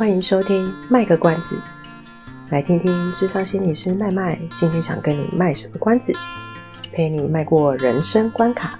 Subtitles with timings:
[0.00, 1.60] 欢迎收听卖个关子，
[2.50, 6.14] 来听听智商心理师麦麦今天想跟你卖什么关子，
[6.90, 8.78] 陪你迈过人生关卡。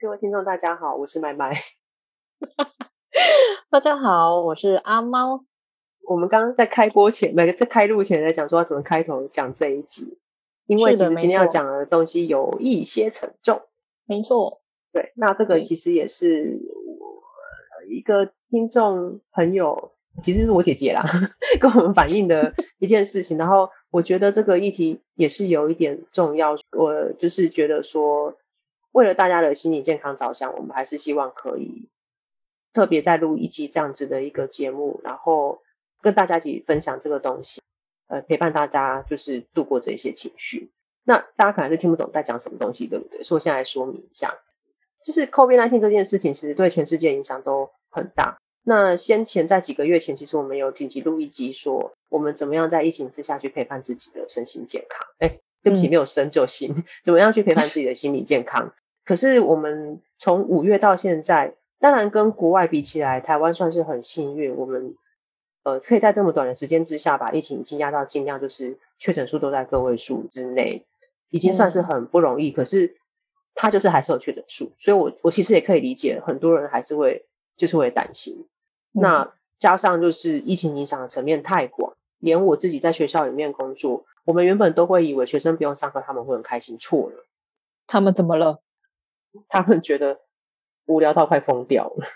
[0.00, 1.54] 各位听众，大家好，我是麦麦。
[3.70, 5.44] 大家好，我是阿猫。
[6.08, 10.18] 我们刚刚在开播前，没在开录前在讲说要怎么开头讲这一集，
[10.66, 13.62] 因为其实今天要讲的东西有一些沉重。
[14.08, 16.58] 没错，对，那这个其实也是
[16.98, 17.22] 我
[17.86, 21.04] 一个听众朋友，其实是我姐姐啦，
[21.60, 23.36] 跟我们反映的一件事情。
[23.36, 28.34] 然后我觉得这个议题也是有一点重要，我就是觉得说，
[28.92, 31.86] 为了大家的心理健康着想，我们还是希望可以
[32.72, 35.60] 特别再录一集这样子的一个节目，然后
[36.00, 37.60] 跟大家一起分享这个东西，
[38.08, 40.70] 呃，陪伴大家就是度过这些情绪。
[41.08, 43.22] 那大家可能是听不懂在讲什么东西，对不对？
[43.22, 44.30] 所以我现在来说明一下，
[45.02, 48.36] 就是 COVID-19 这件事情，其实对全世界影响都很大。
[48.64, 55.00] 那先前在几个月前，其实我们有紧急录一集，说我们怎么样在疫情之下去陪伴自己的身心健康。
[55.20, 58.70] 哎，对不起，没有身就心，嗯、 怎么样去陪伴自己的心理健康？
[59.06, 64.94] 可是我们从五月到现在，当然跟国外比起来，台湾算是很幸运，我们
[65.62, 70.84] 呃可以在这么短的时间之下，把疫情已经压到尽量就是确诊数都在个位数之内。
[71.30, 72.96] 已经算是很不容易，嗯、可是
[73.54, 77.26] 他就是还是有确诊数，所以我我其实也可以理解很多人还是会
[77.56, 78.34] 就是会担心。
[78.94, 87.26] 嗯、那加上就是疫情影响的层面太广，连我自己在学校里面工作，我们原本都会以为学生不用上课他们会很开心，错了。
[87.86, 88.62] 他们怎么了？
[89.48, 90.20] 他们觉得
[90.86, 92.06] 无聊到快疯掉了，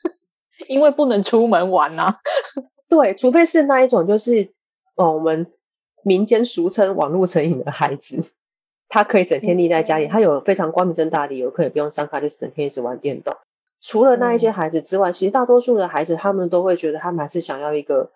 [0.68, 2.20] 因为不能出门玩啊。
[2.88, 4.52] 对，除非是那一种就是
[4.96, 5.50] 哦我们。
[6.06, 8.34] 民间俗称“网络成瘾”的孩子，
[8.88, 13.36] 他可以整天腻在家里，他有非常光明正大的理由可以不用上课，就是整天一直玩电动。
[13.80, 18.08] 除了那一些孩子之外，其实大多数的孩子，他们都会觉得他们还是想要一个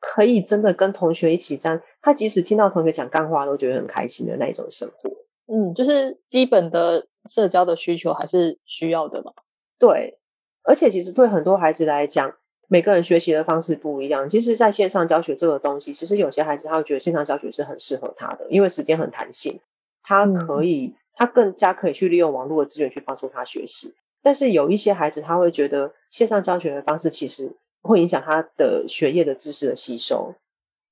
[0.00, 5.08] 可以真的跟同学一起这样，他即使听到同学讲干话，都觉得很开心的那一种生活。
[5.46, 9.32] 嗯，就是基本的社交的需求还是需要的嘛。
[9.78, 10.18] 对，
[10.64, 12.34] 而且其实对很多孩子来讲。
[12.68, 14.28] 每个人学习的方式不一样。
[14.28, 19.60] 其实，在线上教学这个东西，其实有些孩子他会觉得线上教学是很适合他的，因为时间很弹性，
[20.02, 23.94] 他可以，他更加可以去利用网络的资源去帮助他学习。
[24.22, 30.34] 但是有一些孩子他会觉得线上教学的方式其实会影响他的学业的知识的吸收，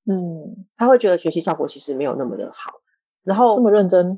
[0.09, 2.79] 嗯，他会觉得学习效果其实没有那么的好。
[3.23, 4.17] 然后这么认真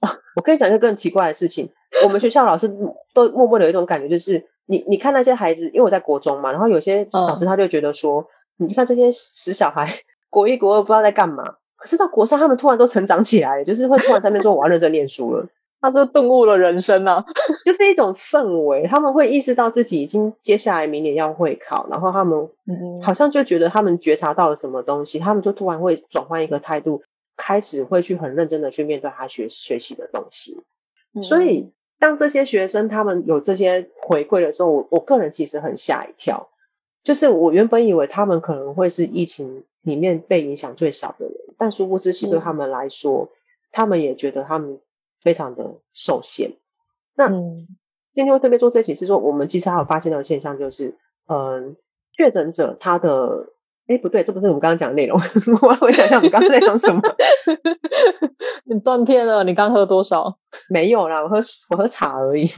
[0.00, 1.70] 啊， 我跟你讲一个更奇怪的事情，
[2.04, 2.66] 我们学校老师
[3.12, 4.49] 都默默的有一种感觉就是。
[4.70, 8.24] 你你看那些孩子，因为我在国中嘛，然后有些老师他就觉得说，
[8.60, 9.92] 嗯、你看这些死小孩，
[10.28, 11.42] 国一国二不知道在干嘛，
[11.76, 15.44] 可是到国三他们突然都成长起来，就是会突然在那边说我要认真念书了，
[15.82, 17.24] 他这顿悟了人生啊，
[17.66, 22.48] 就是一种氛围，他们会意识到自己已经接下来明年要会考，然后他们
[23.02, 27.02] 好像就觉得他们觉察到了什么东西，他们就突然会转换一个态度，
[27.36, 30.56] 开始会去很认真的去面对他学学习的东西，
[31.20, 31.68] 所以。
[32.00, 36.48] 当这些学生他们有这些回馈的时候，我我个人其实很吓一跳。
[37.04, 43.28] 就是我原本以为他们可能会是疫情里面被影响最少的人，但殊不知，其实对他们来说，嗯、
[43.70, 44.80] 他们也觉得他们
[45.20, 46.50] 非常的受限。
[47.14, 47.68] 那、嗯、
[48.12, 50.92] 今天会特别做这期是说，我们其实还有发现的现象，就是
[51.28, 51.76] 嗯，
[52.16, 53.46] 确诊者他的。
[53.90, 55.18] 哎，不对，这不是我们刚刚讲的内容。
[55.62, 57.02] 我我想想，我们刚刚在讲什么？
[58.66, 59.42] 你断片了。
[59.42, 60.38] 你刚喝多少？
[60.70, 61.40] 没有啦，我喝
[61.70, 62.48] 我喝茶而已。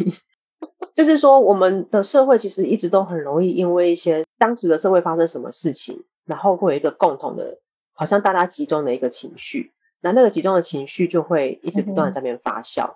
[0.95, 7.59] 就是说，我们的社会其实一直都很容易因为一些当时的社会发生什么事情，然后会有一个共同的，
[7.95, 9.73] 好像大家集中的一个情绪，
[10.03, 12.87] 那那个集中的情绪就会一直不断的在那边发酵。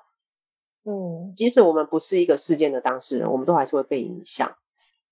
[0.84, 4.54] 嗯，即使我们不是一个事件的当事人，我们都还是会被影响。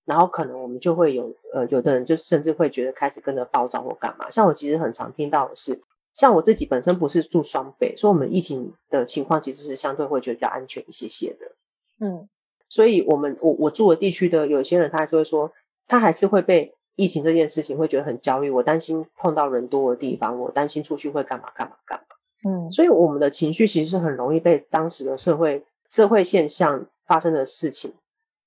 [0.05, 4.29] 然后可能我们就会有呃，有的人就甚至会觉得开始跟着暴躁或干嘛。
[4.29, 5.81] 像我其实很常听到的是，
[6.13, 11.51] 像我自己本身不是住双北，所以我们疫情的情况其实是相对会觉得比较安全一些些的。
[11.99, 12.27] 嗯，
[12.69, 15.51] 所以我们我我住的地区的有些人，他还是会说，
[15.87, 18.49] 他还是会被疫情这件事情会觉得很焦虑。
[18.49, 22.05] 我担心碰到人多的地方，我担心出去会干嘛干嘛干嘛。
[22.47, 27.91] 嗯，所以我们的情绪其实是很容易被当时的社会社会现象发生的事情。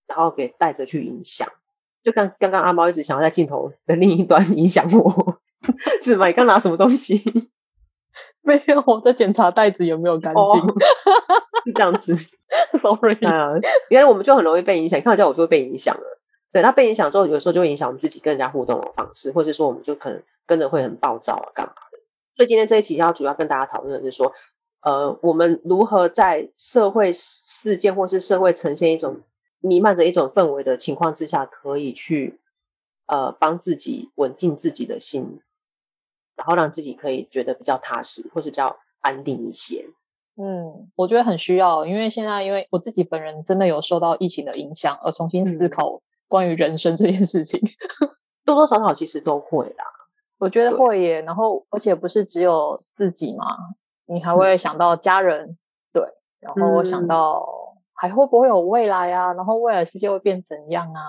[0.08, 1.46] 然后给带着去影响，
[2.02, 5.38] 就刚刚刚阿猫一直想要在镜头的另一端影响我，
[6.02, 6.26] 是吗？
[6.26, 7.22] 你刚拿什么东西？
[8.42, 10.42] 没有，我在检查袋子有没有干净。
[10.42, 10.58] Oh,
[11.64, 12.16] 是这样子，
[12.80, 13.14] sorry。
[13.26, 13.52] 啊，
[13.90, 14.98] 因为我们就很容易被影响。
[15.02, 16.18] 看到叫我说被影响了，
[16.50, 21.98] 对，那被影响之后，有时候就会影响我们自己跟人家互动的方式，或者说我们就可能跟着会很暴躁啊，干嘛的。
[22.36, 24.32] 所以今天这一期要主要跟大家讨论的是说，
[24.80, 29.20] 呃，我们如何在社会事件或是社会呈现一种
[29.60, 32.38] 弥漫着一种氛围的情况之下，可以去
[33.06, 35.40] 呃帮自己稳定自己的心，
[36.36, 39.86] 然后让自己可以觉得比较踏实，或是比较安定一些。
[40.40, 48.08] 嗯，我觉得很需要，因为现在因为我自己本人真的有受到疫情的影响，而重新思考关于人生这件事情，嗯、
[48.46, 49.84] 多多少少其实都会啦。
[50.38, 53.44] 我觉得会耶，然后而且不是只有自己嘛，
[54.06, 55.58] 你还会想到家人，嗯、
[55.92, 56.04] 对，
[56.38, 57.67] 然后我想到
[57.98, 59.34] 还会不会有未来啊？
[59.34, 61.02] 然后未来世界会变怎样啊？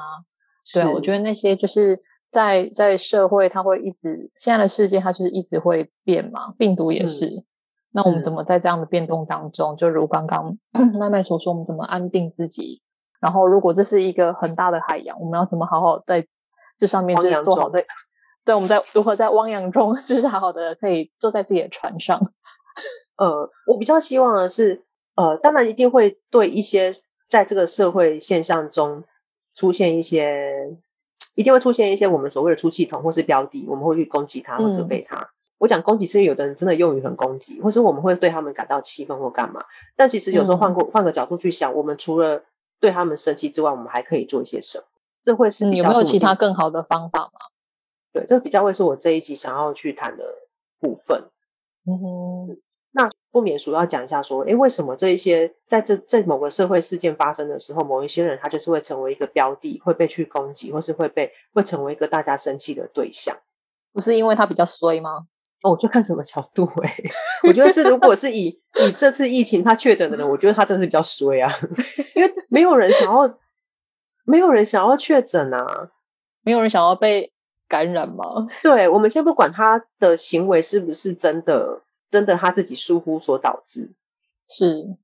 [0.74, 2.02] 对，我觉得那些就是
[2.32, 7.26] 在在社会，它会一直现在的世界，它就是一直会变嘛，病毒也是。
[7.28, 7.46] 嗯、
[7.92, 10.58] 那我们怎么在这样的变动当中，就如刚刚
[11.00, 12.82] 麦麦所说，我们怎么安定自己？
[13.20, 16.26] 然后如果这是一个很大的海洋，我们要怎么好好在
[16.78, 17.84] 这上面就是做好的？
[18.46, 22.32] 对，我们在如何在汪洋中， 就是好好的可以坐在自己的船上。
[23.18, 24.86] 呃，我比较希望的是，
[25.20, 26.94] 呃，当然一定会对一些
[27.28, 29.04] 在这个社会现象中
[29.54, 30.78] 出现一些，
[31.36, 35.18] 一定会出现一些我们所谓的出气筒或是标的，我们会去攻击他或责备他。
[35.18, 35.28] 嗯、
[35.58, 39.62] 我讲攻击是因为有的人真的用语很攻击，或是我们会对他们感到气愤或干嘛。
[39.98, 42.42] 但其实有时候换过换个角度去想，嗯、我们除了
[42.80, 44.86] 对他们生气之外，我们还可以做一些什么？
[45.22, 47.32] 这会是，是、嗯、有没有其他更好的方法吗？
[48.14, 50.24] 对，这比较会是我这一集想要去谈的
[50.80, 51.26] 部分。
[51.86, 52.58] 嗯哼，
[52.92, 63.38] 那不免俗要讲一下说，诶，为什么这一些在这在某个社会事件发生的时候，某一些人他就是会成为一个标的，会被去攻击，或是会被会成为一个大家生气的对象？
[63.94, 65.28] 不是因为他比较衰吗？
[65.62, 67.12] 哦，我就看什么角度诶、欸，
[67.48, 71.54] 我觉得是，如果是以以这次疫情他确诊的人，我觉得他真的是比较衰啊，
[72.16, 73.38] 因为没有人想要，
[74.26, 75.92] 没有人想要确诊啊，
[76.44, 77.32] 没有人想要被。
[77.70, 78.48] 感染吗？
[78.64, 83.92] 对，我们先不管他的行为是不是真的，真的他自己疏忽所导致，
[84.48, 84.98] 是。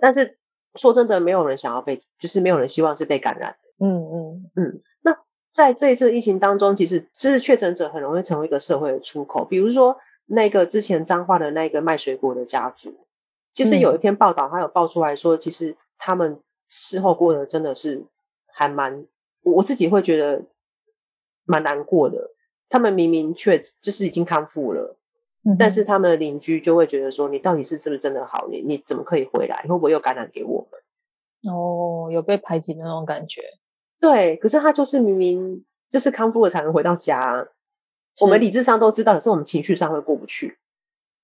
[0.00, 0.38] 但是
[0.74, 3.86] 说真的，没有人想要被，就是没有人希望是被感染的。
[3.86, 4.82] 嗯嗯嗯。
[5.02, 5.16] 那
[5.52, 9.44] 在这一次疫情当中，其实就是确诊者很容易成为一个社会的出口。
[9.44, 9.96] 比如说
[10.26, 13.06] 那个之前脏话的那个卖水果的家族，
[13.52, 18.04] 其实有一篇报道，他有爆出来说，其实他们事后过得真的是
[18.46, 19.06] 还蛮，
[19.42, 20.42] 我自己会觉得。
[21.46, 22.30] 蛮难过的，
[22.70, 24.96] 他们明明确就是已经康复了，
[25.46, 28.48] 嗯、但是他们的邻居就会觉得说：“你到底是是不是真的好？
[28.50, 29.62] 你你怎么可以回来？
[29.62, 30.80] 会不会又感染给我们？”
[31.52, 33.42] 哦，有被排挤的那种感觉。
[34.00, 37.46] 对，可是他就是明明就是康复了才能回到家，
[38.16, 40.56] 是我们理智上都知道，可是我们情绪上会过不去，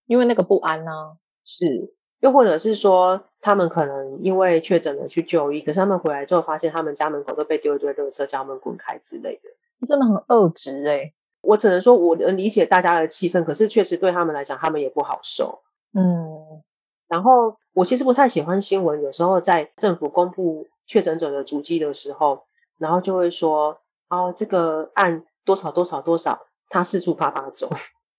[0.06, 1.16] 因为那个不安呢、啊。
[1.44, 9.50] 是，又或者是说，他们可能因为确诊了去就医，可是他们回来之后发现他们家门口都被丢一堆垃圾，叫他们滚开之类的。
[9.86, 11.10] 真的很恶质哎！
[11.42, 15.60] 我只能说，我能理解大家的气氛，可是确实对他们来讲，他们也不好受。
[15.94, 16.62] 嗯，
[17.08, 22.42] 然后我其实不太喜欢新闻，有时候在政府公布确诊者的足迹的时候，
[22.78, 23.76] 然后就会说
[24.10, 26.38] ：“哦，这个案多少多少多少，
[26.68, 27.68] 他四处趴趴走。”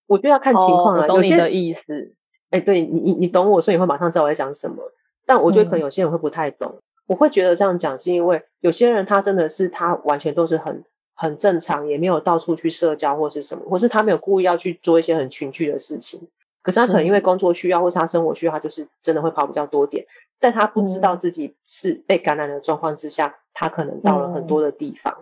[0.08, 1.04] 我就要看情况了。
[1.04, 2.14] 哦、懂你的意思？
[2.50, 4.84] 哎，对你你你懂我，所以你会马上知道我在讲什么。
[5.26, 6.70] 但我觉得可能有些人会不太懂。
[6.70, 10.84] 嗯、我会觉得这样讲是因为有些人他真的是他完全都是很。
[11.22, 16.20] 很正常，也没有到处去社交或是什么，或是他没有故意要去做一些很群聚的事情。
[16.64, 20.04] 可是他可能因为工作需要，或是他生活需要，他就是真的会跑比较多点。
[20.40, 25.16] 在他不知道自己是被感染的状况之下，他可能到了很多的地方。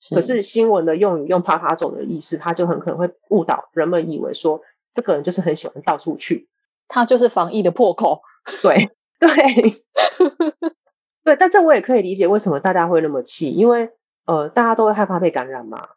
[0.00, 0.14] 是。
[0.14, 4.58] 可是新闻的用语用“啪啪走”的意思，他就很可能会误导人们，以为说
[4.94, 6.48] 这个人就是很喜欢到处去，
[6.88, 8.22] 他就是防疫的破口。
[8.62, 8.88] 对
[9.20, 9.28] 对
[11.22, 13.90] 对，但这我也可以理解为什么大家会那么气，因为。
[14.28, 15.88] 呃，大家都会害怕被感染嘛，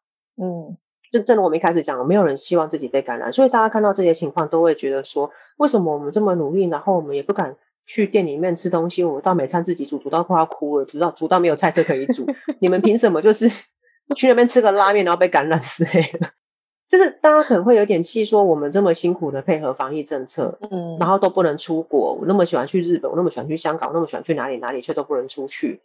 [0.41, 0.65] 嗯，
[1.11, 7.53] 就正如我们一开始讲，没有人希望自己被感染，所以大家看到这些情况都会觉得说，为什么我们这么努力，然后我们也不敢
[7.85, 12.25] 去店里面吃东西，我们到每餐自己煮，煮到快要哭了，煮到煮到没有菜色可以煮，
[12.59, 13.49] 你们凭什么就是
[14.15, 16.29] 去那边吃个拉面，然后被感染之类的？
[16.87, 25.81] 就是大家可能会有点气，说我们这么辛苦的配合防疫政策，嗯，然后都不能出国，我那么喜欢去日本，我那么喜欢去香港，我那么喜欢去哪里哪里，却都不能出去。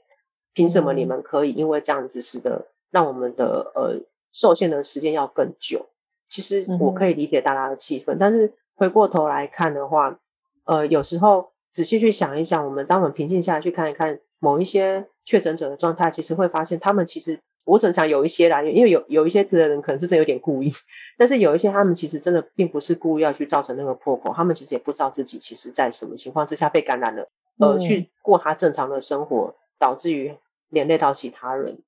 [0.57, 1.53] 凭什么你们可以？
[1.53, 4.01] 因为这样子使得让我们的呃
[4.33, 5.85] 受限的时间要更久。
[6.29, 10.19] 其实我可以理解大家的气愤，但是回过头来看的话，
[10.65, 20.73] 呃，有时候仔细去想一想，我们当我们平静下来去看一看某一些确诊者的状态，其实会发现他们其实我只能讲有一些啦，因为有有一些的人可能是真有点故意，
[21.19, 30.35] 但是有一些他们其实真的并不是故意要去造成那个破口，他们其实也不知道自己其实在什么情况之下被感染了，呃，去过他正常的生活，导致于。
[30.69, 31.83] 连累到其他人，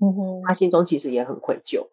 [0.00, 1.86] 嗯哼，他心中其实也很愧疚，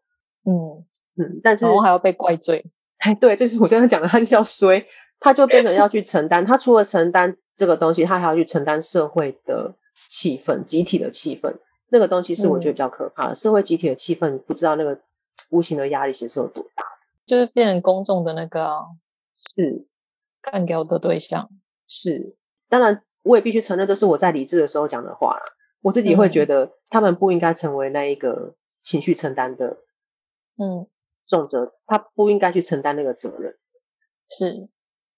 [0.46, 0.86] 嗯
[1.18, 2.66] 嗯，但是然后还要被怪罪，
[2.98, 4.86] 哎，对，就是我刚刚讲的，他就是要衰，
[5.20, 9.74] 他就变成要去承担，他除了承担这个东西，他还要去承担社会的
[10.08, 11.54] 气氛、集体的气氛。
[11.92, 15.00] 那个东西是我觉得比较可怕的，嗯、社会集体的气氛，不知道那个
[15.50, 16.86] 无形的压力其实是有多大。
[17.26, 18.86] 就是变成公众的那个
[19.34, 19.88] 是
[20.40, 21.50] 干掉的对象。
[21.88, 22.36] 是，
[22.70, 25.44] 当然我也必须承认，这是我在理智的时候讲的话啦。
[25.82, 29.78] 我自己会觉得，他们不应该成为那一个情绪承担的，
[30.58, 30.88] 嗯，
[31.28, 33.58] 重责，他不应该去承担那个责任。
[34.28, 34.56] 是，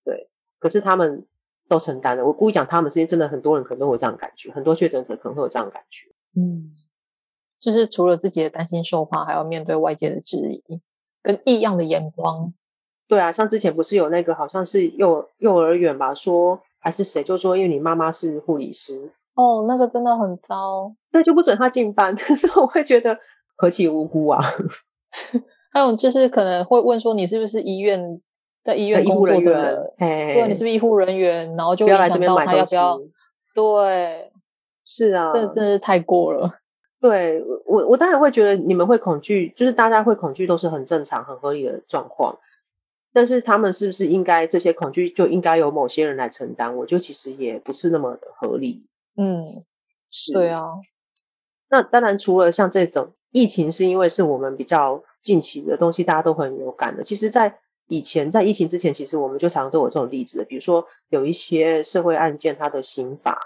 [0.03, 0.29] 对。
[0.59, 1.25] 可是他们
[1.67, 2.25] 都承担了。
[2.25, 6.07] 我故意讲他们，是因为真的很多人可能都有这样的感觉，很多确诊者可能会有这样的感觉。
[6.35, 6.69] 嗯，
[7.59, 10.63] 就是除了自己的担心受怕，还要面对外界的质疑
[11.23, 12.53] 跟异样的眼光。
[13.07, 19.11] 对啊，像之前不是有那个好像是幼幼儿园吧，说还是谁就说，因为你妈妈是护理师
[19.41, 22.13] 哦，那个真的很糟，对，就不准他进班。
[22.17, 23.17] 可是我会觉得
[23.55, 24.39] 何其无辜啊！
[25.73, 28.21] 还有就是可能会问说，你是不是医院
[28.63, 29.93] 在医院工作的人？
[29.97, 31.55] 对，你是不是医护人员？
[31.55, 32.99] 然后就影响到他要不要？
[33.55, 34.31] 对，
[34.85, 36.51] 是啊，这真是太过了。
[36.99, 42.37] 对我，我当然会觉得你们会恐惧，就是大家会恐惧，都是很正常、很合理的状况。
[43.13, 46.73] 但是他们是不是应该这些恐惧就应该由某些人来承担？
[46.73, 48.85] 我觉得其实也不是那么的合理。
[49.17, 49.45] 嗯，
[50.11, 50.61] 是，对啊。
[51.69, 57.03] 那当然，除了像这种疫情，是因为是我们比较近期的东西，大家都很有感的。
[57.03, 63.37] 其实，在以前，在疫情之前，其实我们就常常都有这种例子，比如说有一些社会案件，它的刑罚，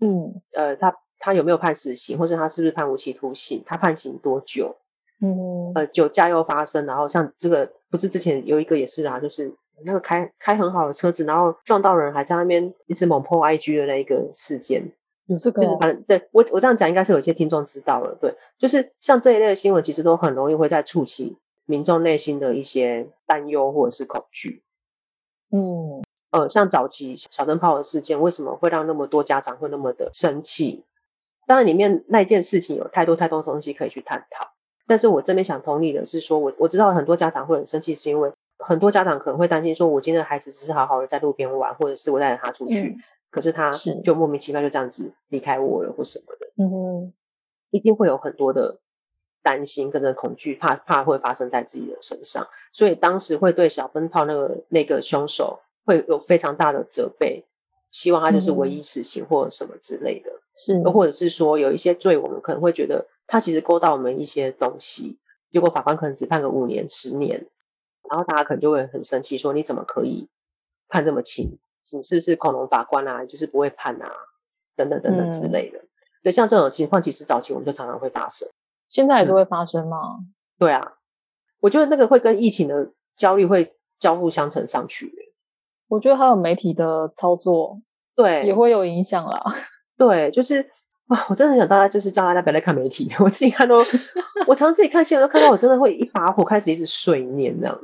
[0.00, 4.76] 嗯，呃，他他有没有判死刑，或者他是不是判无期徒刑，他判刑多久？
[5.20, 9.54] 嗯，呃，酒驾又发生，然后像这个不是之前有一个也是啊，就是
[9.84, 14.82] 那个开开很好的车子，然后撞到人，还在那边一直猛 po IG 的那一个事件，
[15.26, 24.62] 有这个，就是反正对我我这样讲，应该是有些听众知道了，对，就是像这一类的新闻，其实都很容易会在触起民众内心的一些担忧或者是恐惧。
[25.52, 30.84] 嗯，呃，像早期小灯泡的事件，为什么会让那么多家长会那么的生气？
[31.46, 34.48] 当然，里面那件事情有太多太多东西可以去探讨。
[34.88, 42.98] 但是我这边想同理的是说，我我知道很多家长会很生气，是因为很多家长可能会担心说，我今天的孩子只是好好的在路边玩，或者是我带着他出去，嗯、
[43.30, 43.70] 可是他
[44.04, 46.46] 就莫名其妙就这样子离开我了，或什么的。
[46.58, 47.12] 嗯哼，
[47.70, 48.78] 一定会有很多的
[49.42, 57.44] 担心跟着恐惧，怕怕会发生在自己的身上，所以当时会对小灯泡那个那个凶手会有非常大的责备，
[57.90, 60.30] 希望他就是唯一死刑或什么之类的。
[60.54, 63.06] 是，或者是说有一些罪，我们可能会觉得。
[63.28, 65.18] 他其实勾到我们一些东西，
[65.50, 67.44] 结果法官可能只判个五年、十年，
[68.10, 70.28] 然后大家可能就会很生气，说你怎么可以
[70.88, 71.58] 判这么轻？
[71.92, 73.24] 你是不是恐龙法官啊？
[73.24, 74.10] 就是不会判啊？
[74.74, 75.78] 等等等等之类的。
[75.78, 75.88] 嗯、
[76.24, 78.48] 对，像这种情况，其实早期我们就常常会发生。
[78.88, 80.16] 现在也是会发生吗？
[80.18, 80.94] 嗯、对啊，
[81.60, 85.12] 我觉得那个会跟疫情的焦虑会交互相乘上去。
[85.88, 87.80] 我觉得还有媒体的操作，
[88.14, 89.54] 对，也会有影响啦。
[89.96, 90.70] 对，就是。
[91.08, 93.08] 哇，我真的很想大家就是叫大家不要再看媒体。
[93.22, 93.76] 我自己看都，
[94.48, 97.80] 我常常自己看新闻都看到我真的会一把火开始一直碎念这样。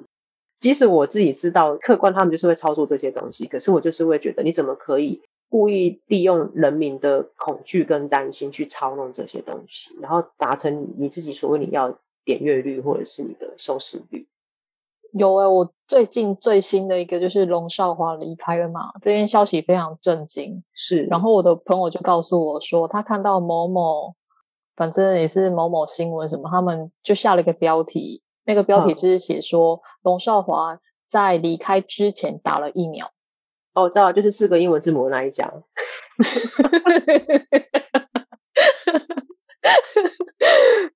[0.62, 11.92] 即使我自己知道客观他们就是会操作这些东西，可是我就是会觉得你怎么可以故意利用人民的恐惧跟担心去操弄这些东西，然后达成你自己所谓你要
[12.24, 14.24] 点阅率或者是你的收视率。
[15.14, 20.62] 有诶、欸、我最近最新的一个就是龙少华离开了嘛，这件消息非常震惊。
[20.74, 24.14] 是，然后我的朋友就告诉我说，他看到某某，
[24.76, 33.12] 反正也是某某新闻什么，他们就下了一个标题，那个标题就是写说、嗯、龙少华在离开之前打了疫苗。
[33.74, 35.52] 哦，我知道，就是四个英文字母的那一家。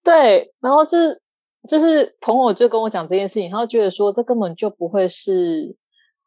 [0.03, 1.23] 对，然后就是。
[1.69, 5.75] 就是朋友就跟我讲这件事情，他就觉得说这根本就不会是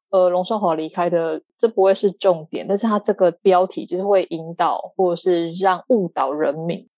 [0.09, 2.67] 呃龙少华离开的，这不会是重点。
[2.67, 6.89] 但是他这个标题就是会引导或者是让误导人民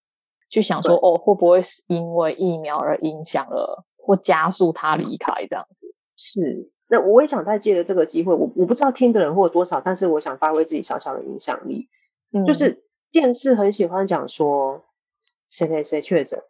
[0.50, 5.88] 去想说，哦，会不会是因为疫苗而影响了或加速他离开这样子？
[6.18, 6.70] 是。
[6.88, 11.88] 那我也想再借着这个机会，我我不知道听的人会有多少，但是我想发挥自己小小的影响力。
[12.34, 14.84] 嗯，就是电视很喜欢讲说
[15.50, 16.42] 谁谁谁确诊，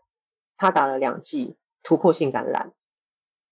[0.57, 1.57] 他打了两剂。
[1.83, 2.71] 突破性感染，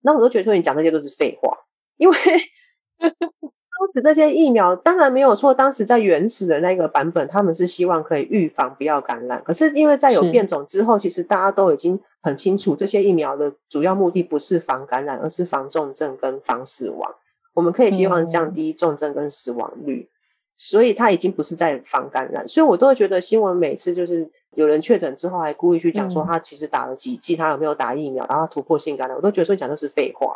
[0.02, 1.66] 那我都觉得说你讲这些都是废话，
[1.98, 2.16] 因为
[3.00, 9.44] 当时这些疫苗当然没有错，当时在原始的那个版本，他们是希望可以预防不要感染。
[9.44, 17.16] 可是因为在有变种之后，其实大家都已经很清楚，这些疫苗的主要目的不是防感染，而是防重症跟防死亡。
[17.54, 20.10] 我们可以希望降低重症跟死亡率。
[20.10, 20.14] 嗯
[20.62, 30.36] 所以他已经不是在防感染，所以我都会觉得新闻每次就是有人确诊之后，还故意去讲说他其实打了几剂，他有没有打疫苗，然后突破性感染，我都觉得说讲的是废话。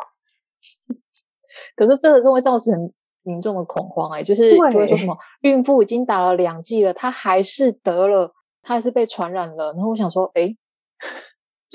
[1.76, 2.90] 可是这个就会造成
[3.22, 9.74] 民众的恐慌哎、欸，就是就会说什么孕妇已经打了两剂了，她还是得了，她还是被传染了。
[9.74, 10.56] 然后我想说，哎、欸，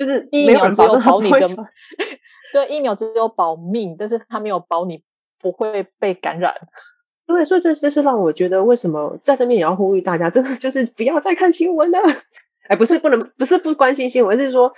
[0.00, 1.46] 就是疫苗只有保你的，
[2.54, 5.02] 对，疫苗只有保命，但是它没有保你
[5.38, 6.54] 不会被感染。
[7.26, 11.98] 对，所以这这是让我觉得，为什么在这边也要呼吁大家，真的就是不要再看新闻了。
[12.68, 14.72] 哎，不是不能，不是不关心新闻，而是说。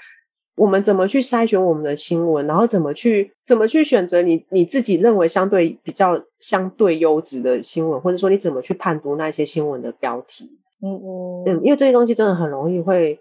[0.55, 10.45] 我们怎么去筛选我们的新闻，然后怎么去怎么去选择你你自己认为相对比较相对优质的新闻，或者说你怎么去判读那些新闻的标题？
[10.83, 13.19] 嗯嗯嗯，因为这些东西真的很容易会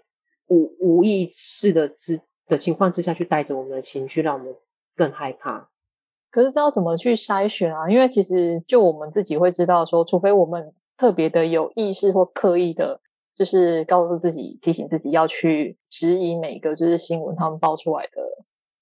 [0.48, 4.54] 无无意识的之的情况之下去带着我们的情绪，让我们
[4.96, 5.68] 更害怕。
[6.30, 7.90] 可是这要怎么去筛选啊？
[7.90, 13.00] 因为其实就我们自己会知道说，除非我们特别的有意识或刻意的。
[13.34, 18.22] 就是告诉自己，提醒自己要去质疑每个就是新闻他们爆出来的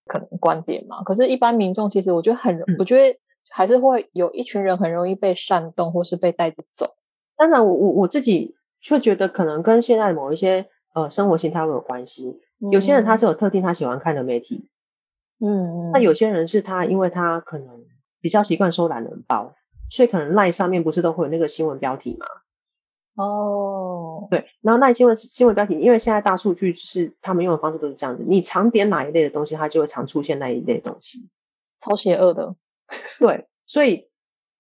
[0.07, 1.05] 可能观点嘛。
[1.05, 3.17] 可是，一般民众其实我觉得很，嗯、我觉得
[3.49, 6.97] 还是会有一群人很容易被煽动，或是被带着走。
[7.37, 12.41] 当然我，我我我自己却觉得可能跟现在某一些呃生活形态会有关系。
[12.71, 14.69] 有些人他是有特定他喜欢看的媒体，
[15.41, 17.85] 嗯，那有些人是他因为他可能
[18.21, 19.55] 比较习惯收懒人包，
[19.89, 22.27] 所以可能 LINE 上面不是都会有那个新闻标题嘛。
[23.17, 31.29] 哦，对，然后那新闻新闻标题，因为现在大数据是他们用的方式都是这样子，你常点哪一类的东西，它就会常出现那一类的东西，
[31.81, 32.55] 超邪恶的。
[33.19, 34.09] 对，所以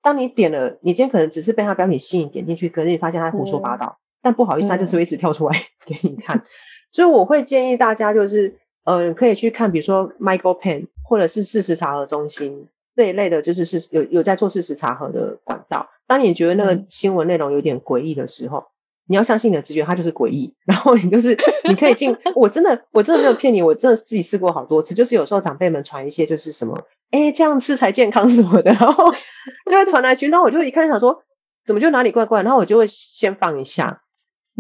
[0.02, 6.36] 当你点了，你今天可能只是被他标题吸引点进去，可是你发现他胡说八道，嗯、但不好意思，它就是会一直跳出来 给你看。
[6.36, 6.42] 嗯、
[6.90, 15.88] 所以我会建议大家就是，呃，可以去看，比如说 Michael Penn 或者是事实查核中心这一类的，就是是有有在做事实查核的管道。
[16.06, 18.66] 当你觉得那个新闻内容有点诡异的时候，嗯、
[19.06, 20.52] 你要相信你的直觉，它就是诡异。
[20.66, 21.36] 然后你就是
[21.68, 24.94] 你可以进，我真的我真的没有骗你，我真的自己试过好多次。
[24.94, 26.76] 就是有时候长辈们传一些就是什么，
[27.10, 29.12] 哎，这样吃才健康什么的，然后
[29.70, 30.28] 就会传来去。
[30.28, 31.16] 然后我就一看就想说，
[31.64, 32.42] 怎么就哪里怪怪？
[32.42, 34.02] 然后我就会先放一下，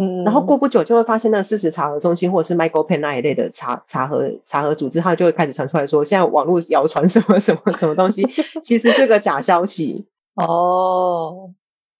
[0.00, 8.26] 嗯，然后过不久就会发现那个事实查核中心或者是 Michael Penn 那一类的查查核查核组织，它就会开始传出来说，现在网络谣传什么什么什么东西，
[8.64, 10.06] 其实是个假消息。
[10.36, 11.50] 哦，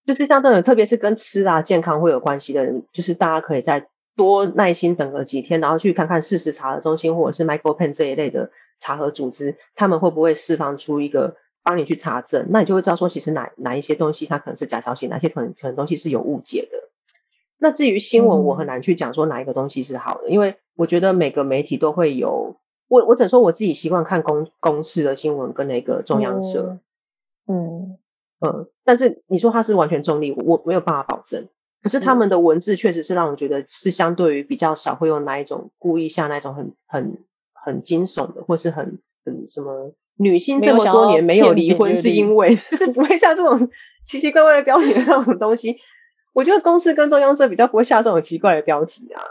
[0.07, 12.46] 就是像这种，特别是跟吃啊、健康会有关系的人，就是大家可以再多耐心等个几天，然后去看看事实查核中心或者是 Michael Penn 这一类的查核组织，他们会不会释放出一个帮你去查证？
[12.48, 16.79] 那你就会知道说，其实哪哪一些东西它可能是假消息，哪些可能可能东西是有误解的。
[17.61, 22.55] 那至于新闻，我很难去讲说哪一个东西是好的，嗯、因为我觉得每个媒体都会有，
[22.88, 26.79] 我我只能说我自己习惯看公公式的新闻跟那个中央社，
[27.46, 27.57] 嗯。
[27.57, 27.96] 嗯
[28.42, 31.46] 嗯，但是你说它是完全中立，我没有办法保证。
[31.83, 37.18] 可是他们的文字确实是让我觉得是相对于比较少会用那一种故意像那种很很
[37.53, 43.68] 很惊悚的，或是很很什么女性这么多年没有离婚是因为 就是不会像这种
[44.07, 45.77] 奇奇怪怪的标题的那种东西。
[46.33, 49.23] 我觉得公司跟中央社比较不会下这种奇怪的标题啊。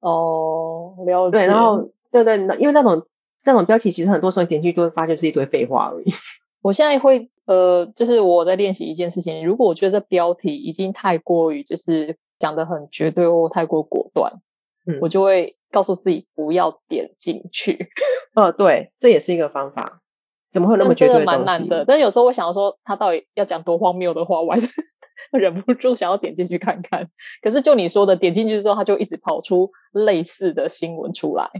[0.00, 1.38] 哦，了解。
[1.38, 3.06] 对，然后对对，因为那种
[3.44, 6.12] 那种标题其实很多时候点进去都会发现是一堆废话而已。
[6.62, 7.30] 我现在会。
[7.46, 9.44] 呃，就是我在练习一件事情。
[9.44, 14.32] 如果我觉得这标题已经太过于就是讲的很绝对或太过果断，
[14.86, 17.90] 嗯，我就会告诉自己不要点进去。
[18.34, 20.00] 呃， 对，这也是一个方法。
[20.50, 21.24] 怎么会那么绝对的？
[21.26, 21.84] 蛮难的。
[21.84, 24.66] 但有时候我想要说，他到底要讲多荒谬的话，我还是
[25.30, 27.08] 忍不住想要点进去看看。
[27.42, 31.50] 可是就你说的，点进去之后，他就一直跑出类似的新闻出来。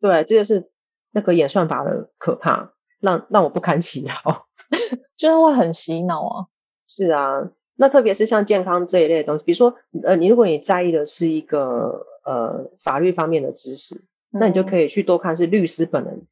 [0.00, 0.70] 对，这就是
[1.12, 4.46] 那个演算法的可怕，让让我不堪其扰。
[5.16, 6.46] 就是会很洗脑啊，
[6.86, 13.94] 是啊，那特别是像健康这一类的东西，比如说，呃，你如果你在意的是一个呃法律方面的知识，
[14.32, 16.26] 嗯、那你就可以去多看是律师本人，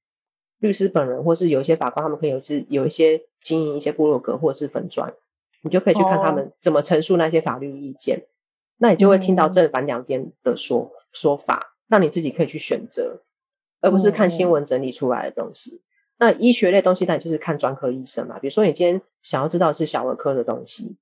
[0.59, 5.15] 律师本人，或是有一些法官，他们可以有是有一些经营一些部落格或者是粉专，
[5.63, 8.23] 你就可以去看他们怎么陈述那些法律意见，哦、
[8.79, 13.23] 那你就会听到正反两边的说说法，让你自己可以去选择，
[13.81, 15.77] 而不是看新闻整理出来的东西。
[15.77, 15.81] 嗯
[16.19, 18.39] 那医学类东西，当然就是看专科医生嘛。
[18.39, 20.95] 比如说，你今天想要知道是小儿科的东西，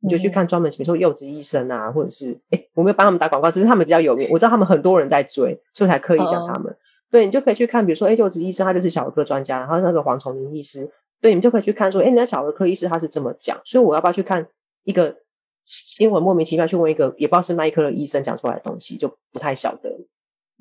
[0.00, 6.72] 你就去看专门，比如说幼稚医生啊，或者是哎，我没有帮他们打广告，只是他们比较有名，我知道他们很多人在追，所以才刻意讲他们。
[6.72, 6.76] 哦、
[7.08, 10.90] 对，你就可以去看，比如说，哎，柚子医生他就是小儿科专家，然后那个黄崇明医师，
[11.24, 14.46] 对，你们就可以去看说，哎，那小儿科医师他是这么讲，所以我要不要去看
[14.82, 15.16] 一个
[15.64, 19.90] 新闻，莫名其妙去问一个也不知道是那一科的医生讲出来的东西，就不太晓得。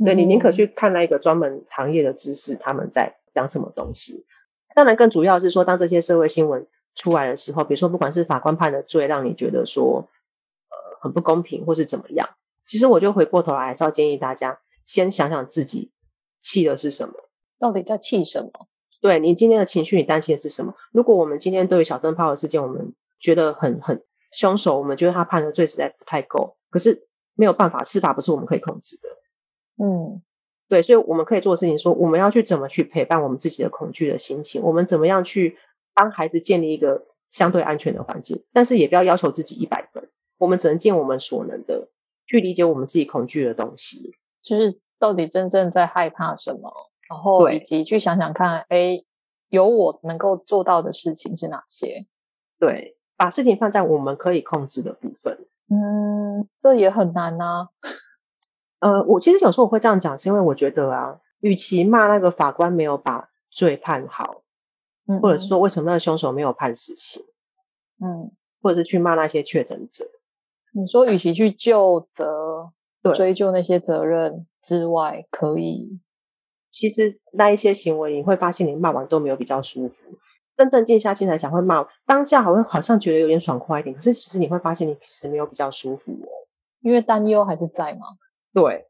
[0.05, 3.13] 对，你宁可去看那一个专门行业的知识，他们在。
[3.35, 4.23] 讲什么东西？
[4.75, 10.07] 当然，更主要是说，当这些社会新闻出来的时候，比如说，不管是法官判的罪，让你觉得说，
[10.69, 12.29] 呃，很不公平，或是怎么样，
[12.67, 15.89] 其实我就回过头来，还是要建议大家先想想自己
[16.43, 17.15] 气的是什么，
[17.57, 18.67] 到底在气什么？
[19.03, 20.73] 对你今天的情绪，你担心的是什么？
[20.93, 29.09] 如果我们今天对于小灯泡的事件，我们觉得很很凶手，我们觉得他判的罪实在不太够，可是没有办法，司法不是我们可以控制的。
[29.83, 30.21] 嗯，
[30.69, 35.57] 对，所以我们可以做的事情说，我们要去怎么去陪伴我们自己的恐惧的心情，我们怎么样去
[35.93, 40.01] 帮孩子建立一个相对安全的环境，但是也不要要求自己一百分，
[40.37, 41.89] 我们只能尽我们所能的
[42.25, 46.71] 去理解我们自己恐惧的东西，就是到底真正在害怕什么，
[47.09, 49.03] 然后以及去想想看，哎，
[49.49, 52.05] 有我能够做到的事情是哪些？
[52.59, 55.45] 对，把事情放在我们可以控制的部分。
[55.69, 57.69] 嗯，这也很难啊。
[58.79, 64.41] 呃，我其实有时候我会这样讲，是因为我觉得啊，与其骂那个法官没有把罪判好，
[65.07, 67.23] 嗯，或者是说为什么那个凶手没有判死刑，
[68.03, 70.05] 嗯，或者是去骂那些确诊者，
[70.73, 72.71] 你说与其去就责、
[73.13, 75.99] 追究那些责任之外，可以，
[76.73, 80.03] 其实那一些行为，你会发现你骂完都没有比较舒服。
[80.57, 86.29] 真正静下心来想，会骂当下好像好像觉得有点爽快一点，可是其实你会发现你其实没有比较舒服哦，
[86.81, 88.07] 因为担忧还是在嘛。
[88.53, 88.87] 对，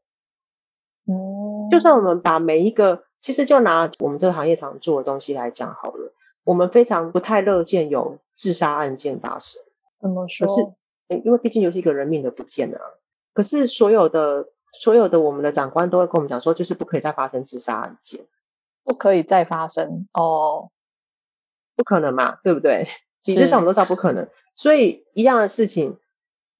[1.06, 6.12] 嗯，就算我们把每一个，其实就拿我们这个行业常做的东西来讲好了，
[6.44, 9.62] 我们非常不太乐见有自杀案件发生。
[9.98, 10.46] 怎么说？
[10.46, 12.80] 可是，因为毕竟就是一个人命的不见啊。
[13.32, 14.46] 可是所有的
[14.80, 18.20] 所有的我们的长官都会跟我们讲说，就是不可以再发生自杀案件，
[18.82, 20.70] 不可以再发生哦，
[21.76, 22.86] 不可能嘛，对不对？
[23.26, 25.98] 理智上我们都知道不可能，所以一样的事情，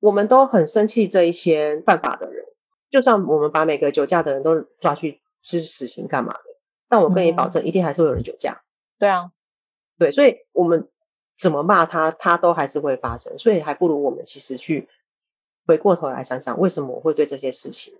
[0.00, 2.44] 我们都很生气这一些犯法的人。
[2.90, 6.44] 就算我们把每个酒驾的人都抓去是死刑干嘛的，
[6.88, 8.62] 但我跟你保证，一定还是会有人酒驾。
[8.98, 9.32] 对啊，
[9.98, 10.88] 对，所以我们
[11.36, 13.36] 怎么骂他，他都还是会发生。
[13.38, 14.88] 所以还不如我们其实去
[15.66, 17.92] 回过头来想想，为什么我会对这些事情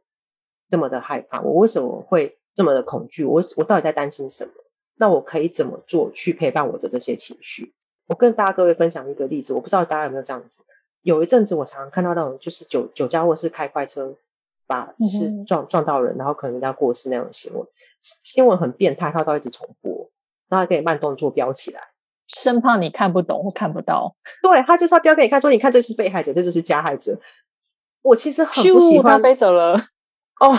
[0.71, 1.41] 这么的害怕？
[1.41, 3.25] 我为什么会这么的恐惧？
[3.25, 4.53] 我我到底在担心什么？
[4.97, 7.75] 那我可以怎么做去陪伴我的这些情绪？
[8.07, 10.63] 我跟大家各位分享一个例子，我不知道大家有没有这样子。
[11.03, 14.15] 有一阵子，我常常看到那种就是酒酒驾或是开快车。
[14.67, 17.63] 把就是撞撞到人，然后可能人家过世那种新闻，
[18.01, 20.11] 新闻很变态，他都一直重播，
[20.49, 21.83] 然后还可以慢动作标起来，
[22.29, 24.17] 生怕你看不懂或看不到。
[24.43, 27.15] 对，他就是要标给你看，说你看这就是被害者，这就是加害者。
[28.01, 29.79] 我其实很不喜欢他飞走了
[30.41, 30.59] 哦。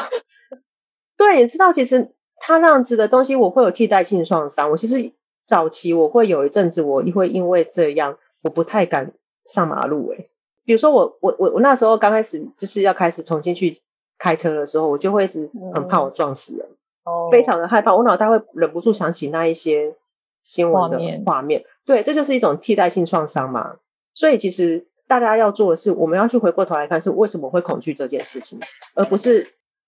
[1.17, 4.69] 对，你知道，其实他那样子的东西，我会有替代性创伤。
[4.69, 5.11] 我其实
[5.45, 9.13] 早期我会有一阵子，我会因为这样，我不太敢
[9.45, 10.09] 上马路。
[10.11, 10.29] 诶，
[10.63, 13.81] 比如说我我我我那时候刚开始就是要开始重新去。
[14.17, 16.65] 开车的时候，我就会一直很怕我撞死人，
[17.03, 17.93] 哦、非常的害怕。
[17.93, 19.93] 我脑袋会忍不住想起那一些
[20.41, 21.23] 新闻的画面。
[21.25, 21.65] 画面。
[21.85, 23.75] 对，这就是一种替代性创伤嘛。
[24.13, 28.57] 所以其实大家要做的是，我们要去回过头来看，是为什么会恐惧这件事情，
[28.95, 29.45] 而不是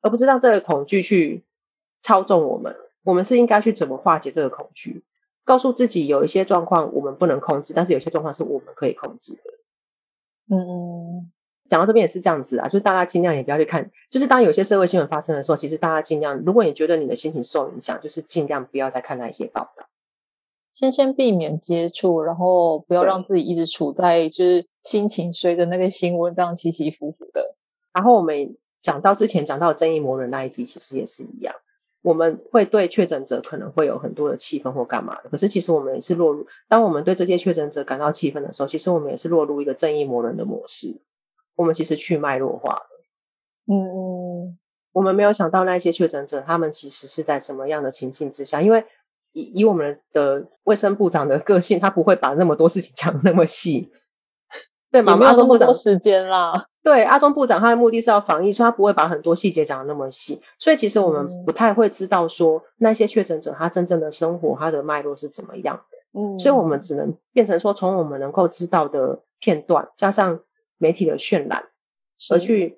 [0.07, 1.43] 而不是让这个恐惧去
[2.01, 2.73] 操纵我们。
[3.03, 5.03] 我们是应该去怎么化解这个恐惧，
[5.43, 10.55] 告诉自己有一些状况我们不能控制，但是有些状况是我们可以控制的。
[10.55, 11.31] 嗯。
[11.69, 19.85] 讲到这边也是这样子啊，就是大家尽量也不要去看，就是当有些社会新闻发生的时候，其实大家尽量，如果你觉得你的心情受影响，就是尽量不要再看那一些报道，
[20.73, 27.57] 先先避免接触，然后不要让自己一直处在就是心情随着那个新闻这样起起伏伏的。
[27.93, 28.55] 然后我们
[28.87, 31.53] 讲到之前讲到正义魔人那一集，其实也是一样，
[32.01, 40.95] 我们会对确诊者可能会有很多的气愤或干嘛的，可是其实我们也是落入，当我们对这些确诊者感到气愤的时候，其实我们也是落入一个正义魔人的模式。
[41.57, 42.87] 我们其实去脉弱化了，
[43.65, 44.57] 嗯，
[44.93, 48.61] 我们没有想到那些确诊者，他们其实是在什么样的情境之下？
[48.61, 48.85] 因为
[49.33, 53.91] 以以我们的卫生部长的个性，他不会把那么多事情讲那么细，
[54.91, 55.15] 对吗？
[55.15, 56.67] 没有那么多时间啦。
[56.83, 60.41] 对，阿中部长他的目的是要防疫，所以他不会把很多细节讲的那么细。
[60.57, 65.79] 所以其实我们不太会知道说那些确诊者他真正的生活，他的脉络是怎么样。
[66.13, 70.39] 嗯，所以我们只能变成说，从我们能够知道的片段加上。
[70.79, 71.69] 媒体的渲染，
[72.29, 72.77] 而去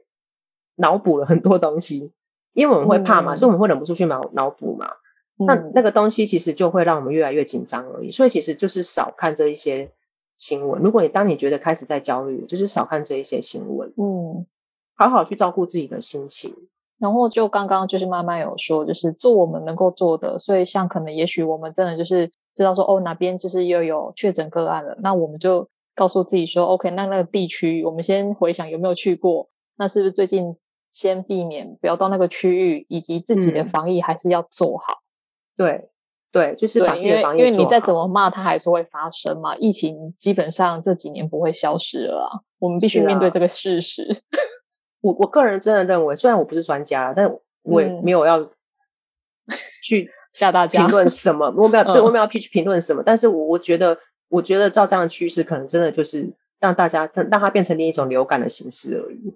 [0.76, 2.14] 脑补了很多东西，
[2.54, 4.90] 因为我们会怕嘛，嗯、所以我们会忍不住去脑脑补嘛。
[5.38, 8.10] 嗯、那那个东西其实就会让我们越来越紧张而已。
[8.10, 9.92] 所以其实就是少看这一些
[10.40, 10.82] 新闻。
[10.82, 14.48] 如果你当你觉得开始在焦虑，就是少看这一些新闻，嗯，
[14.96, 16.56] 好好去照顾自己的心情。
[16.98, 20.40] 然后就刚刚就是妈妈有说，就是做我们能够做的。
[20.40, 25.70] 所以像可能也许我们真的就是知道说，哦，哪边就是又有确诊个案了，那我们就。
[25.96, 29.50] 告诉自己说：“OK，那那个地区，我们先回想有没有去过。
[29.76, 30.56] 那是不是最近
[30.94, 34.94] 先避免不要到那个区域，以及自己的防疫还是要做好？
[34.94, 35.04] 嗯、
[35.58, 35.90] 对
[36.32, 37.40] 对，就是把自己的防疫。
[37.40, 39.56] 因为因为你再怎么骂，它还是会发生嘛。
[39.58, 44.04] 疫情基本上这几年不会消失了啊，我们必须面对这个事实。
[44.32, 44.38] 啊、
[45.02, 47.30] 我我个人真的认为，虽然我不是专家，但
[47.64, 48.50] 我也没有要
[49.84, 50.12] 去。
[50.32, 53.02] ”吓大家评论什么，我没有 对我们要去评论什么。
[53.04, 53.98] 但是我我觉得，
[54.30, 59.36] 我觉得照这样的趋势，可能真的就是让大家让它变成另一种流感的形式而已。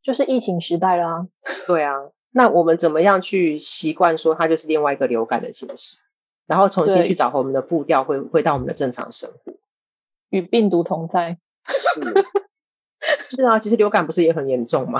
[0.00, 1.26] 就是疫情时代啦。
[1.66, 1.92] 对啊，
[2.30, 5.98] 那我们怎么样去习惯说它就是另外一个流感的形式，
[6.48, 9.52] 然后重新去找回我们的步调，回回到我们的正常生活，
[10.30, 11.38] 与病毒同在。
[11.68, 12.00] 是
[13.28, 14.98] 是啊，其实流感不是也很严重吗？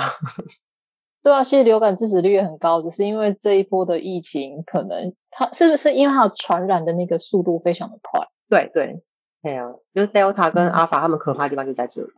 [1.21, 8.25] 对啊，其实流感致死率也很高，只是因为这一波的疫情，可能它是不是因为它传染的那个速度非常的快？
[8.47, 9.01] 对对，
[9.41, 12.09] 对啊，就是 Delta 跟 Alpha 他们可怕的地方就在这里。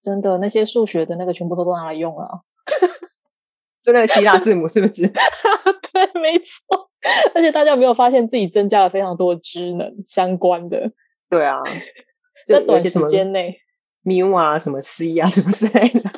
[0.00, 2.42] 真的，那些数学的那个全部都都拿来用了，
[3.82, 5.08] 就那个希腊字母是不是？
[5.92, 6.87] 对，没错。
[7.34, 10.90] 而且大家有没有发现自己增加了非常多职能相关的？
[11.30, 11.62] 对啊，
[12.46, 13.58] 在短时间内
[14.04, 16.10] ，mu 啊，什么 c 啊，什么之类的。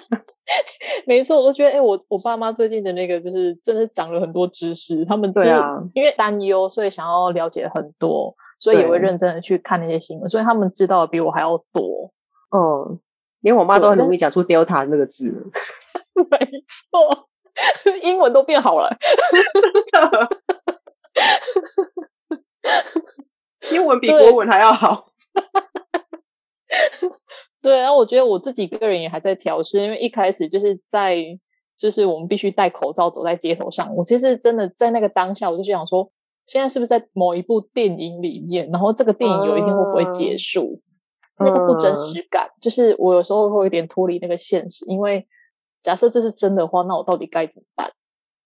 [1.06, 5.04] 没错，我觉得，哎、欸，我我爸妈最近的那个，就是真的长了很多知识。
[5.04, 12.12] 他们对啊，因为担忧，所以想要了解很多，所以也会认真的去看那些新闻，所以他们知道的比我还要多。
[12.56, 12.98] 嗯，
[13.40, 15.30] 连我妈都很容易讲出 Delta 那个字。
[16.14, 16.38] 没
[16.90, 17.28] 错，
[18.02, 18.90] 英文都变好了，
[23.72, 25.08] 英文比国文还要好。
[27.62, 31.38] 对，然后我觉得我自己个人也还在调试，因为一开始就是在，
[31.76, 33.94] 就是我们必须戴口罩走在街头上。
[33.96, 36.10] 我其实真的在那个当下，我就想说，
[36.46, 38.70] 现在是不是在某一部电影里面？
[38.70, 40.80] 然后这个电影有一天会不会结束？
[41.36, 44.86] 嗯、那个不真实感，就是我有时候会有点脱离那个现实。
[44.86, 45.28] 因为
[45.82, 47.92] 假设这是真的话，那我到底该怎么办？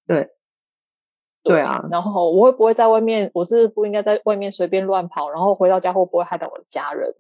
[0.07, 0.31] 对，
[1.45, 1.87] 对，啊。
[1.91, 3.31] 然后我会不会在外面？
[3.35, 7.15] 我是不应该在外面随便乱跑，然后回到家会不会害到我的家人？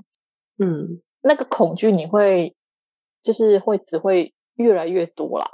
[0.59, 1.01] 嗯。
[1.27, 2.55] 那个恐惧你会，
[3.23, 5.47] 就是会只会越来越多啦。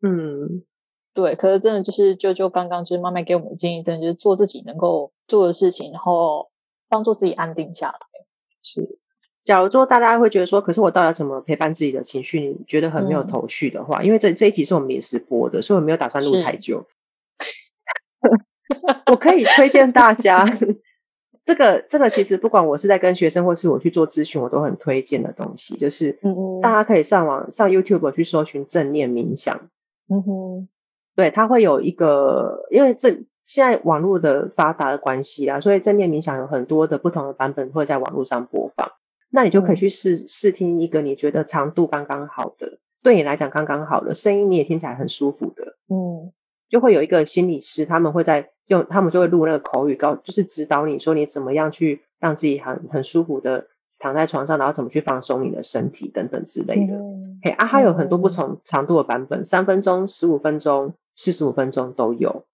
[0.00, 0.62] 嗯，
[1.12, 1.34] 对。
[1.34, 6.50] 可是真的就是，就就刚刚就是妈妈给我们的建议，真的就是做自己能够做的事情，然后
[6.88, 7.98] 帮助自己安定下来。
[8.62, 8.98] 是，
[9.44, 12.40] 假如说大家会觉得说，可是我到底要怎么陪伴自己的情绪？
[12.40, 16.82] 你觉得很没有头绪的话，嗯、因为这这一集是我们临时播的，所以我没有打算录太久。
[19.10, 20.46] 我可以推荐大家。
[21.44, 26.16] 这个这个其实不管我是在跟学生，或是我去做咨询，我都很推荐的东西，就是
[26.62, 29.58] 大家可以上网上 YouTube 去搜寻正念冥想。
[30.08, 30.68] 嗯哼，
[31.16, 33.10] 对，它会有一个，因为这
[33.42, 38.88] 现在网络的发达的关系啊，所以正念冥想有很多的不同的版本会在网络上播放。
[39.30, 45.76] 那你就可以去试试听一个你觉得长度刚刚好的，对你来讲刚刚好的声音，你也听起来很舒服的。
[45.88, 46.30] 嗯，
[46.70, 48.50] 就会有一个心理师，他们会在。
[48.70, 53.66] 用他们就会录那个口语，告就是指导你说你怎么样去让自己很很舒服的
[53.98, 56.94] 躺在床上，然后怎么去放松你的身体等等之类的。
[56.94, 62.44] 嗯、嘿啊，它有很多不同长度的版本，三、嗯、分钟、十五分钟、四十五分钟都有，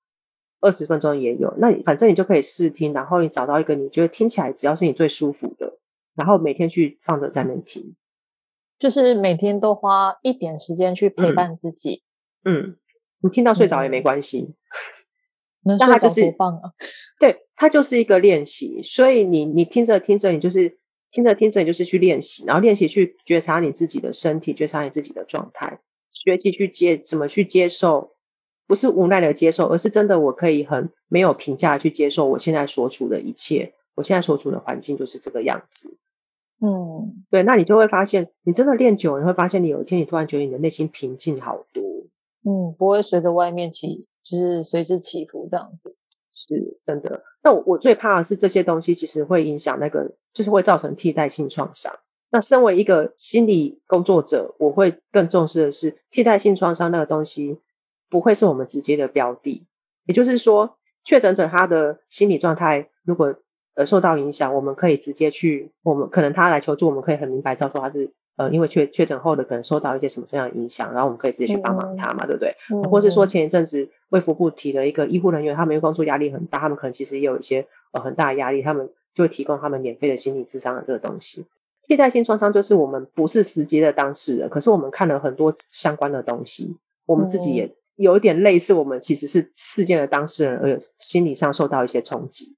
[0.63, 1.53] 二十分钟也有。
[1.59, 5.71] 那你反正你就可以试听，然后你找到一个你觉得听起来只要是你最舒服的，
[6.15, 7.95] 然后每天去放着在那听，
[8.79, 12.03] 就是每天都花一点时间去陪伴自己。
[12.43, 12.77] 嗯，嗯，
[13.21, 14.55] 你听到睡着也没关系。
[15.69, 16.23] 嗯那它就是
[17.19, 18.81] 对，它就是一个练习。
[18.85, 20.79] 所以你你听着听着，你就是
[21.11, 25.81] 听着听着，你就是去练习，然后练习去觉察你自己的身体，觉察你自己的状态，
[26.13, 28.13] 学习去接怎么去接受，
[28.69, 35.99] 不是无奈的接受，而是真的我可以很没有评价去接受我现在所处的一切，我现在所处的环境就是这个样子。
[36.61, 41.86] 嗯，对，那你就会发现，你真的练久，你会发现你有一天你突然觉得你的内心平静好多。
[42.47, 44.07] 嗯，不会随着外面起。
[44.29, 45.95] 就是随之起伏这样子，
[46.33, 47.23] 是真的。
[47.45, 51.97] 那我我最怕的是这些东西，其实会影响那个，就是会造成替代性创伤。
[52.31, 57.61] 那身为一个心理工作者，我会更重视的是替代性创伤那个东西
[58.11, 59.65] 不会是我们直接的标的。
[60.07, 63.33] 也就是说，确诊者他的心理状态如果
[63.77, 68.13] 呃受到影响，我们可以直接去，我们可能他来求助，我们可以很明白知道说他是。
[68.37, 72.55] 呃，因为确确诊后的可能受到一些什么这样的影响，然后我们可以直接去帮忙他嘛，嗯、对不对？
[72.71, 81.47] 嗯、或是说前一阵子卫福部提了一个医护人员，他们因为工作压力很大，他们可能其实也有一些呃很大的压力，他们就会提供他们免费的心理智商的这个东西。
[81.83, 92.55] 替代性创伤就是我们不是实际的当事人，可是我们看了很多相关的东西，我们自己也有一点类似，我们其实是事件的当事人，而有心理上受到一些冲击。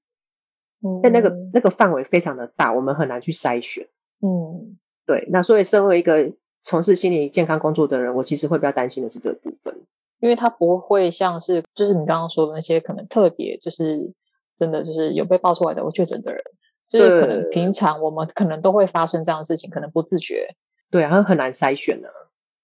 [0.83, 3.87] 嗯，但那个那个范围非常的大，我们很难去筛选。
[4.21, 4.77] 嗯。
[5.09, 9.75] 对，那所以身为一个从事心理健康工作的人，我其实会比较担心的是这个部分，
[10.19, 14.13] 因为他不会像是就是你刚刚说的那些可能特别就是
[14.55, 16.43] 真的就是有被爆出来的确诊的人，
[16.87, 20.47] 就是可能平常我们可能都会发生这样的事情，可能不自觉，
[20.91, 22.07] 对，然后很难筛选的，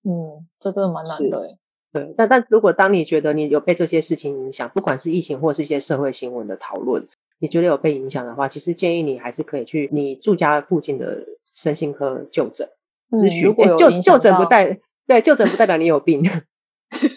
[0.04, 1.58] 嗯，这真的蛮难的，
[1.92, 7.04] 对，但但如果当你觉得你有被这些事情影响，不管是疫情或是一些社会新闻的讨论，
[7.40, 11.26] 你觉得有被影响的话，其实建议你还是可以去你住家附近的
[11.56, 12.70] 身心科就诊
[13.12, 13.56] 咨询。
[13.78, 16.22] 就就诊不代对就诊不代表你有病，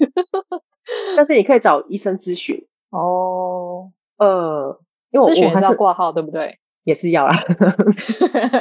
[1.17, 3.91] 但是你可以找医生咨询哦。
[4.19, 4.79] 呃，
[5.11, 6.59] 因为我咨询还是挂号，对不对？
[6.85, 7.37] 也是要啦。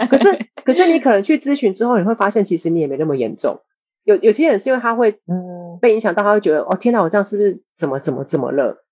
[0.10, 3.58] 可是可是你可能去咨询之后，你会发现其实你也没那么严重。
[4.04, 8.84] 有有些人是因为他会嗯被影响到，他会觉得哦天哪，我这样是不是怎么怎么怎么了？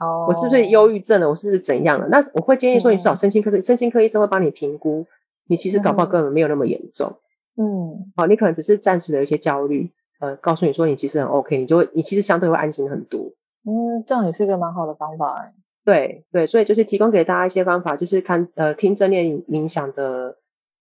[0.00, 1.28] 哦，我是不是忧郁症了？
[1.28, 2.08] 我是不是怎样了？
[2.08, 5.06] 那我会建议说，你去找身心科，身心科医生会帮你评估，
[5.48, 7.12] 你其实搞不好根本没有那么严重。
[7.56, 13.32] 嗯，好，你可能只是暂时的有一些焦虑，呃，告诉你说你其实很 OK，你就会你其实相对会安心很多。
[13.64, 15.52] 嗯，这样也是一个蛮好的方法哎。
[15.84, 20.38] 对对，所以就是提供给大家一些方法，就是看呃听正念冥想的。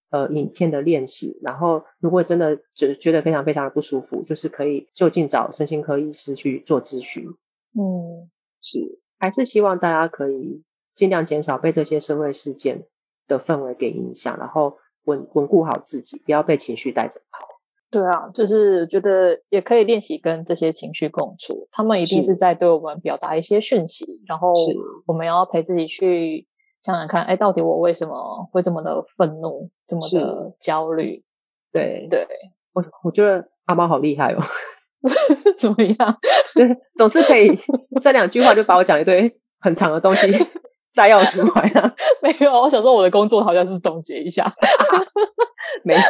[0.09, 7.25] 呃，影片的练习，然后如果真的觉觉得非常非常的不舒服，就是可以就近找身心科医师去做咨询。
[7.77, 8.29] 嗯，
[8.61, 10.63] 是，还是希望大家可以
[10.95, 12.85] 尽量减少被这些社会事件
[13.27, 17.45] 的氛围给影响，然后稳稳固好自己，不要被情绪带着跑。
[17.89, 24.53] 对啊，就是觉得也可以练习跟这些情绪共处，他们一定是在对我们表达一些讯息，然后
[25.05, 26.47] 我们要陪自己去。
[26.79, 31.21] 想想看，哎，到底我为什么会这么的愤怒，这么的焦虑？
[31.73, 32.25] 对对，
[32.71, 34.41] 我我觉得阿猫好厉害哦，
[35.57, 36.17] 怎么样？
[36.55, 37.49] 对，总是可以
[37.99, 40.27] 这两句话就把我讲一堆很长的东西
[40.97, 41.95] 摘要出来了。
[42.21, 44.51] 没有，我想说我的工作好像是总结一下，
[45.85, 46.01] 没有，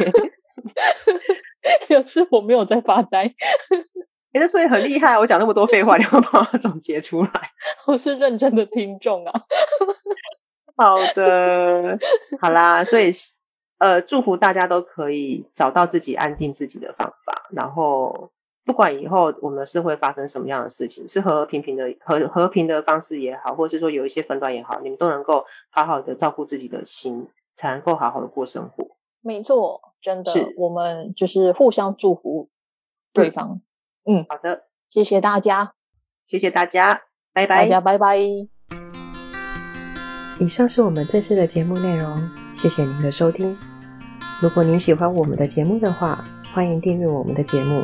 [1.98, 3.26] 有次我没有在发呆。
[4.32, 7.32] 哎，那所以很厉害，我讲那么多废话，你要帮我总结出来？
[7.86, 9.34] 我是认真的听众啊。
[10.78, 12.00] 好的，
[12.40, 13.12] 好啦，所以
[13.80, 18.32] 呃，祝福大家都可以找到自己安定自己的方法，然后
[18.68, 27.26] 不管以后我们是会发生什么样的事情，是和和平平的和和平的方式也好，或者是说有一些纷乱也好，你们都能够好好的照顾自己的心，
[27.56, 28.86] 才能够好好的过生活。
[29.22, 32.50] 没错，真的，我们就是互相祝福
[33.14, 33.62] 对方。
[34.04, 35.74] 嗯，嗯，好的，谢谢大家，
[36.28, 37.04] 谢谢大家，
[37.34, 38.18] 拜拜，大家拜拜。
[40.40, 43.58] 以上是我们这次的节目内容，谢谢您的收听。
[44.42, 47.84] 如果您喜欢我们的节目的话，欢迎订阅我们的节目，